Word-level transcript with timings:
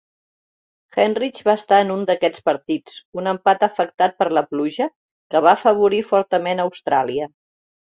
Enright 1.03 1.41
va 1.49 1.55
estar 1.61 1.81
en 1.85 1.91
un 1.97 2.07
d'aquests 2.11 2.45
partits, 2.51 2.97
un 3.23 3.31
empat 3.35 3.69
afectat 3.71 4.19
per 4.25 4.31
la 4.41 4.47
pluja 4.53 4.93
que 5.33 5.47
va 5.49 5.57
afavorir 5.57 6.05
fortament 6.13 6.63
a 6.63 6.71
Austràlia. 6.73 7.35